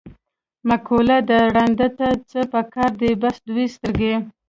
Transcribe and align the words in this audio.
مقوله 0.67 1.17
ده: 1.27 1.39
ړانده 1.55 1.87
ته 1.97 2.07
څه 2.29 2.39
په 2.51 2.61
کار 2.73 2.91
دي، 3.01 3.11
بس 3.21 3.35
دوه 3.47 3.65
سترګې. 3.75 4.13